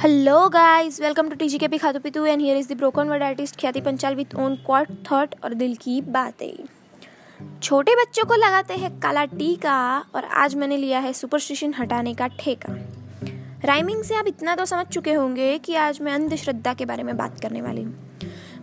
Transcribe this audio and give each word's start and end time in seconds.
Hello 0.00 0.48
guys, 0.48 0.98
welcome 1.00 1.28
to 1.30 1.36
TGKP 1.36 1.78
खातू 1.78 1.98
पितू 2.00 2.24
and 2.26 2.40
here 2.40 2.56
is 2.56 2.66
the 2.66 2.76
broken 2.76 3.08
word 3.08 3.22
artist 3.22 3.56
ख्याति 3.60 3.80
Panchal 3.80 4.16
with 4.16 4.34
own 4.34 4.56
quote 4.66 4.90
thought 5.08 5.34
और 5.44 5.54
दिल 5.54 5.74
की 5.74 6.00
बातें। 6.00 6.64
छोटे 7.62 7.94
बच्चों 7.94 8.24
को 8.24 8.34
लगाते 8.34 8.74
हैं 8.74 8.90
काला 9.00 9.24
टीका 9.24 9.76
और 10.14 10.24
आज 10.24 10.54
मैंने 10.54 10.76
लिया 10.76 10.98
है 10.98 11.12
सुपरस्टिशन 11.12 11.74
हटाने 11.74 12.14
का 12.14 12.26
ठेका। 12.26 12.74
राइमिंग 13.64 14.02
से 14.04 14.14
आप 14.14 14.28
इतना 14.28 14.54
तो 14.56 14.64
समझ 14.64 14.86
चुके 14.86 15.12
होंगे 15.12 15.58
कि 15.58 15.74
आज 15.74 16.00
मैं 16.00 16.12
अंधश्रद्धा 16.12 16.74
के 16.74 16.84
बारे 16.84 17.02
में 17.02 17.16
बात 17.16 17.40
करने 17.40 17.62
वाली 17.62 17.82
हूँ। 17.82 17.92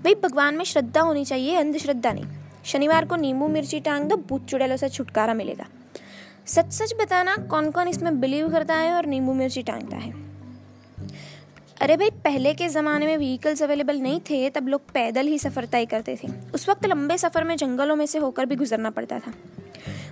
भाई 0.04 0.16
भगवान 0.24 0.56
में 0.56 0.64
श्रद्धा 0.66 1.02
होनी 1.02 1.26
चाहिए 1.26 1.56
अंधश्रद्धा 1.56 2.12
नहीं। 2.14 2.26
शनिवार 2.64 3.06
को 3.06 3.16
नींबू 3.16 3.48
मिर्ची 3.48 3.80
टांग 3.80 4.10
दो 4.10 4.18
भूत 4.30 4.46
चुड़ैलों 4.46 4.78
से 4.78 4.90
छुटकारा 4.90 5.34
मिलेगा। 5.34 5.66
सच 6.46 6.74
सच 6.74 6.94
बताना 7.02 7.36
कौन 7.50 7.72
कौन 7.72 7.88
इसमें 7.88 8.20
बिलीव 8.20 8.50
करता 8.52 8.76
है 8.76 8.94
और 8.94 9.06
नींबू 9.06 9.34
मिर्ची 9.34 9.64
टांगता 9.64 9.98
है? 9.98 10.29
अरे 11.82 11.96
भाई, 11.98 12.10
पहले 12.24 12.54
के 12.54 12.68
ज़माने 12.68 13.06
में 13.06 13.18
व्हीकल्स 13.18 13.62
अवेलेबल 13.64 14.00
नहीं 14.00 14.20
थे, 14.20 14.50
तब 14.50 14.68
लोग 14.68 14.82
पैदल 14.94 15.28
ही 15.28 15.38
सफ़र 15.40 15.66
तय 15.66 15.86
करते 15.86 16.18
थे। 16.24 16.28
उस 16.54 16.68
वक्त 16.70 16.86
लंबे 16.86 17.18
सफ़र 17.18 17.44
में 17.44 17.56
जंगलों 17.58 17.96
में 17.96 18.06
से 18.06 18.20
होकर 18.20 18.46
भी 18.46 18.56
गुजरना 18.56 18.90
पड़ता 18.90 19.20
था। 19.20 19.34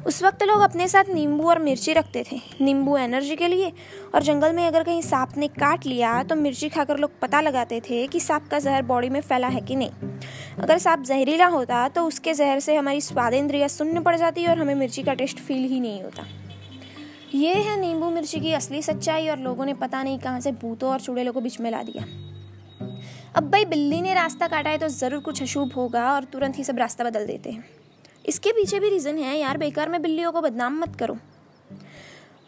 उस 0.08 0.22
वक्त 0.24 0.44
लोग 0.44 0.62
अपने 0.62 0.88
साथ 0.88 1.04
नींबू 1.14 1.50
और 1.50 1.60
मिर्ची 1.60 1.94
रखते 1.94 2.24
थे, 2.32 2.40
नींबू 2.62 2.96
एनर्जी 2.98 3.36
के 3.36 3.48
लिए। 3.48 3.72
और 4.16 4.24
जंगल 4.24 4.54
में 4.54 4.66
अगर 4.68 4.84
कहीं 4.84 5.02
सांप 5.02 5.38
ने 5.38 5.48
काट 5.48 5.86
लिया 5.86 6.24
तो 6.24 6.36
मिर्ची 6.36 6.70
खाकर 6.70 6.98
लोग 6.98 7.20
पता 7.20 7.42
लगाते 7.42 7.82
थे 7.90 8.06
कि 8.08 8.20
सांप 8.20 8.48
का 8.52 8.60
जहर 8.60 8.82
बॉडी 8.84 9.10
में 9.10 9.22
फैला 9.22 9.48
है 9.48 9.62
कि 9.62 9.76
नहीं। 9.76 10.20
अगर 10.60 10.78
सांप 10.78 11.04
जहरीला 11.04 11.48
होता 11.48 11.88
तो 11.90 12.06
उसके 12.06 12.34
जहर 12.34 12.60
से 12.60 12.76
हमारी 12.76 13.02
स्वादेंद्रिया 13.02 13.68
सुन्न 13.68 14.04
पड़ 14.04 14.16
जाती 14.16 14.48
और 14.48 14.60
हमें 14.60 14.76
मिर्ची 14.76 15.04
का 15.04 15.14
टेस्ट 15.14 15.40
फील 15.40 15.70
ही 15.70 15.80
नहीं 15.80 16.02
होता। 16.04 16.28
ये 17.28 17.54
है 17.54 17.80
नींबू 17.80 18.10
मिर्ची 18.10 18.40
की 18.40 18.52
असली 18.54 18.82
सच्चाई 18.82 19.28
और 19.30 19.40
लोगों 19.40 19.66
ने 19.66 19.74
पता 19.74 20.02
नहीं 20.04 20.20
कहाँ 20.20 20.40
से 20.42 20.52
भूतों 20.52 20.90
और 20.90 21.00
चुड़ैलों 21.00 21.34
को 21.34 21.42
बीच 21.42 21.60
में 21.62 21.70
ला 21.72 21.82
दिया। 21.84 22.04
अब 23.36 23.50
भाई 23.52 23.66
बिल्ली 23.66 24.02
ने 24.02 24.14
रास्ता 24.14 24.48
काटा 24.48 24.70
है 24.70 24.78
तो 24.78 24.88
ज़रूर 24.88 25.20
कुछ 25.22 25.42
अशुभ 25.42 25.74
होगा 25.74 26.12
और 26.14 26.24
तुरंत 26.24 26.58
ही 26.58 26.64
सब 26.64 26.78
रास्ता 26.78 27.04
बदल 27.04 27.26
देते 27.26 27.52
हैं। 27.52 27.64
इसके 28.26 28.52
पीछे 28.52 28.80
भी 28.80 28.90
रीज़न 28.90 29.18
है 29.18 29.38
यार, 29.40 29.58
बेकार 29.58 29.90
में 29.90 30.02
बिल्लियों 30.02 30.32
को 30.32 30.42
बदनाम 30.42 30.80
मत 30.80 30.96
करो। 30.96 31.18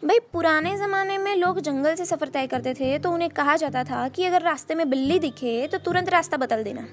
भाई 0.02 0.18
पुराने 0.32 0.76
ज़माने 0.76 1.18
में 1.18 1.34
लोग 1.36 1.60
जंगल 1.60 1.94
से 1.94 2.04
सफ़र 2.06 2.28
तय 2.28 2.46
करते 2.46 2.74
थे 2.74 2.98
तो 2.98 3.10
उन्हें 3.10 3.30
कहा 3.30 3.56
जाता 3.56 3.84
था 3.84 4.08
कि 4.08 4.24
अगर 4.24 4.42
रास्ते 4.42 4.74
में 4.74 4.88
बिल्ली 4.90 5.18
दिखे 5.18 5.66
तो 5.66 5.78
तुरंत 5.78 6.08
रास्ता 6.08 6.36
बदल 6.36 6.62
देना। 6.64 6.86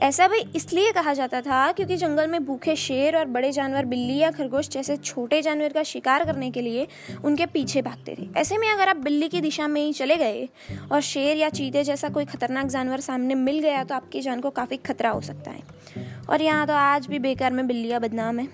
ऐसा 0.00 0.26
भी 0.28 0.38
इसलिए 0.56 0.92
कहा 0.92 1.12
जाता 1.14 1.40
था 1.40 1.70
क्योंकि 1.72 1.96
जंगल 1.96 2.26
में 2.26 2.44
भूखे 2.44 2.74
शेर 2.76 3.16
और 3.16 3.24
बड़े 3.26 3.50
जानवर, 3.52 3.84
बिल्ली 3.84 4.16
या 4.18 4.30
खरगोश 4.30 4.68
जैसे 4.68 4.96
छोटे 4.96 5.40
जानवर 5.42 5.72
का 5.72 5.82
शिकार 5.82 6.24
करने 6.24 6.50
के 6.50 6.62
लिए 6.62 6.86
उनके 7.24 7.46
पीछे 7.46 7.82
भागते 7.82 8.14
थे। 8.18 8.28
ऐसे 8.40 8.58
में 8.58 8.68
अगर 8.70 8.88
आप 8.88 8.96
बिल्ली 8.98 9.28
की 9.28 9.40
दिशा 9.40 9.68
में 9.68 9.80
ही 9.80 9.92
चले 9.92 10.16
गए 10.16 10.48
और 10.92 11.00
शेर 11.02 11.36
या 11.36 11.48
चीते 11.50 11.84
जैसा 11.84 12.08
कोई 12.08 12.24
खतरनाक 12.26 12.66
जानवर 12.68 13.00
सामने 13.00 13.34
मिल 13.36 13.58
गया 13.60 13.84
तो 13.84 13.94
आपकी 13.94 14.20
जान 14.20 14.40
को 14.40 14.50
काफ़ी 14.52 14.76
खतरा 14.78 15.10
हो 15.10 15.20
सकता 15.20 15.50
है। 15.50 15.62
और 16.30 16.42
यहाँ 16.42 16.66
तो 16.66 16.72
आज 16.74 17.06
भी 17.06 17.18
बेकार 17.18 17.52
में 17.52 17.66
बिल्लियाँ 17.66 18.00
बदनाम 18.00 18.38
है। 18.38 18.48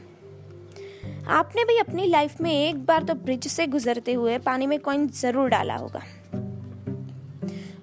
आपने 1.31 1.65
भी 1.65 1.79
अपनी 1.79 2.07
लाइफ 2.07 2.41
में 2.41 2.53
एक 2.53 2.85
बार 2.87 3.03
तो 3.03 3.15
ब्रिज 3.17 3.47
से 3.49 3.67
गुजरते 3.69 4.13
हुए 4.13 4.39
पानी 4.41 4.67
में 4.67 4.79
कॉइन 4.81 5.09
ज़रूर 5.15 5.49
डाला 5.49 5.77
होगा। 5.77 6.03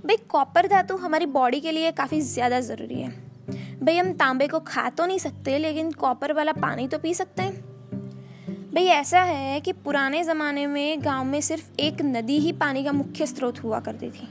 भाई 0.06 0.18
कॉपर 0.30 0.68
धातु 0.68 0.96
हमारी 0.98 1.26
बॉडी 1.34 1.60
के 1.60 1.72
लिए 1.72 1.92
काफ़ी 1.94 2.22
ज़्यादा 2.24 2.60
ज़रूरी 2.62 3.02
है। 3.02 3.12
भाई, 3.52 3.98
हम 3.98 4.14
तांबे 4.14 4.48
को 4.48 4.60
खा 4.60 4.90
तो 4.90 5.06
नहीं 5.06 5.18
सकते, 5.18 5.58
लेकिन 5.58 5.92
कॉपर 5.92 6.34
वाला 6.34 6.52
पानी 6.52 6.88
तो 6.88 6.98
पी 6.98 7.14
सकते 7.14 7.44
हैं। 7.44 7.54
भाई, 8.74 8.84
ऐसा 8.84 9.22
है 9.22 9.60
कि 9.62 9.72
पुराने 9.72 10.24
ज़माने 10.24 10.68
में 10.68 11.06
गाँव 11.06 11.26
में 11.26 11.42
सिर्फ़ 11.42 11.72
एक 11.80 12.02
नदी 12.02 12.40
ही 12.40 12.52
पानी 12.52 12.84
का 12.84 12.92
मुख्य 12.92 13.26
स्रोत 13.26 13.64
हुआ 13.64 13.80
करती 13.80 14.10
थी, 14.10 14.28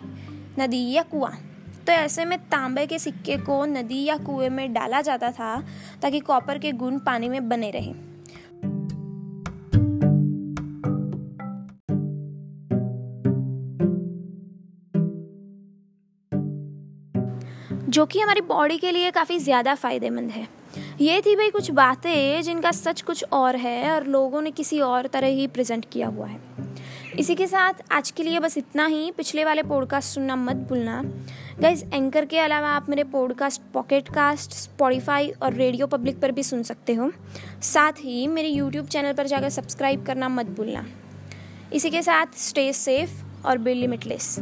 नदी 0.59 0.93
या 0.93 1.03
कुआँ। 1.03 1.37
तो 1.87 1.93
ऐसे 1.93 2.25
में 2.25 2.39
तांबे 2.39 2.86
के 2.86 2.98
सिक्के 2.98 3.36
को 3.36 3.64
नदी 3.64 4.05
या 4.05 4.17
कुएँ 4.17 4.48
में 4.48 4.73
डाला 4.73 5.01
जाता 5.01 5.31
था, 5.31 5.65
ताकि 6.03 6.20
कॉपर 6.20 6.59
के 6.59 6.73
गुण 6.73 6.98
पानी 6.98 7.29
में 7.29 7.48
बने 7.48 7.70
रहे। 7.70 8.11
जो 17.89 18.07
कि 18.07 18.21
हमारी 18.21 18.41
बॉडी 18.41 18.79
के 18.79 18.91
लिए 18.93 19.11
काफ़ी 19.11 19.39
ज़्यादा 19.39 19.75
फ़ायदेमंद 19.75 20.31
है। 20.31 20.47
ये 21.01 21.21
थी 21.21 21.35
भाई 21.37 21.51
कुछ 21.51 21.71
बातें 21.71 22.43
जिनका 22.43 22.71
सच 22.73 23.01
कुछ 23.03 23.25
और 23.33 23.57
है 23.57 23.93
और 23.93 24.07
लोगों 24.07 24.43
ने 24.43 24.51
किसी 24.51 24.81
और 24.81 25.07
तरह 25.07 25.27
ही 25.29 25.47
प्रेजेंट 25.47 25.85
किया 25.93 26.09
हुआ 26.09 26.27
है। 26.27 26.41
इसी 27.19 27.35
के 27.35 27.47
साथ 27.47 27.83
आज 27.93 28.11
के 28.11 28.23
लिए 28.23 28.39
बस 28.41 28.57
इतना 28.59 28.87
ही। 28.87 29.11
पिछले 29.11 29.45
वाले 29.45 29.63
पॉडकास्ट 29.63 30.15
सुनना 30.15 30.37
मत 30.37 30.57
भूलना। 30.69 31.03
गाइज़ 31.61 31.85
एंकर 31.85 32.25
के 32.25 32.39
अलावा 32.39 32.69
आप 32.69 32.89
मेरे 32.89 33.05
पॉडकास्ट 33.05 33.63
पॉकेट 33.75 34.09
कास्ट 34.09 34.53
स्पॉटिफाई 34.53 35.31
और 35.33 35.53
रेडियो 35.53 35.87
पब्लिक 35.87 36.21
पर 36.21 36.33
भी 36.33 36.43
सुन 36.43 36.63
सकते 36.63 36.95
हो। 36.95 37.11
साथ 37.63 38.01
ही 38.01 38.27
मेरे 38.27 38.49
यूट्यूब 38.49 38.87
चैनल 38.87 39.13
पर 39.13 39.27
जाकर 39.27 39.51
सब्सक्राइब 39.51 40.05
करना 40.07 40.29
मत 40.29 40.47
भूलना। 40.49 40.85
इसी 41.73 41.91
के 41.91 42.03
साथ 42.03 42.39
स्टे 42.39 42.73
सेफ़ 42.73 43.23
और 43.47 43.59
बी 43.59 43.75
लिमिटलेस 43.75 44.39